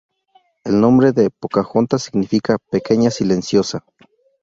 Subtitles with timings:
[0.63, 3.85] El nombre de Pocahontas significa "Pequeña Silenciosa".